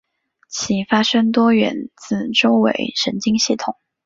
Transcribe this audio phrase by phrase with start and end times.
[0.49, 3.75] 其发生多源自周围神经系统。